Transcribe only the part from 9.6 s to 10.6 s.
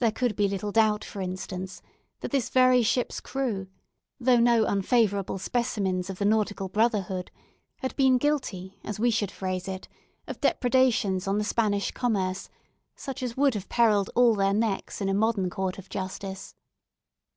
it, of